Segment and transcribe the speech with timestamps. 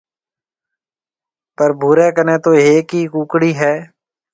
[1.55, 3.73] پر ڀوري ڪنَي تو هيَڪ ئي ڪونڪڙِي هيَ۔